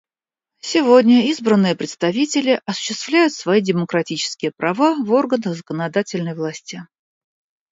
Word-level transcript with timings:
Сегодня 0.61 1.27
избранные 1.29 1.75
представители 1.75 2.59
осуществляют 2.65 3.33
свои 3.33 3.61
демократические 3.61 4.51
права 4.51 4.95
в 4.95 5.11
органах 5.13 5.55
законодательной 5.55 6.33
власти. 6.33 6.87